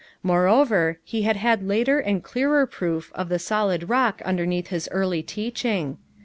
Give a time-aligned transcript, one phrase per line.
[0.23, 5.21] Moreover, he had had later and clearer proof of the solid rock underneath his early
[5.21, 5.99] teaching.